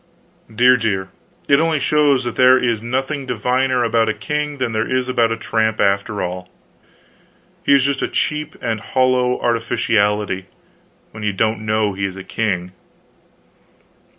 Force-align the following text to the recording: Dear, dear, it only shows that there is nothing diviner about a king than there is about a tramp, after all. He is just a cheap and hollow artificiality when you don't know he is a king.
Dear, 0.51 0.77
dear, 0.77 1.09
it 1.47 1.59
only 1.59 1.79
shows 1.79 2.23
that 2.23 2.35
there 2.35 2.57
is 2.57 2.81
nothing 2.81 3.27
diviner 3.27 3.83
about 3.83 4.09
a 4.09 4.15
king 4.15 4.57
than 4.57 4.71
there 4.71 4.89
is 4.89 5.07
about 5.07 5.31
a 5.31 5.37
tramp, 5.37 5.79
after 5.79 6.23
all. 6.23 6.49
He 7.63 7.75
is 7.75 7.83
just 7.85 8.01
a 8.01 8.07
cheap 8.07 8.55
and 8.63 8.79
hollow 8.79 9.39
artificiality 9.39 10.47
when 11.11 11.21
you 11.21 11.33
don't 11.33 11.67
know 11.67 11.93
he 11.93 12.05
is 12.05 12.17
a 12.17 12.23
king. 12.23 12.71